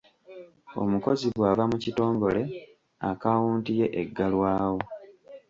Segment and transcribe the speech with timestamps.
[0.83, 2.43] Omukozi bw'ava mu kitongole
[3.09, 4.81] akaawunti ye eggalwawo.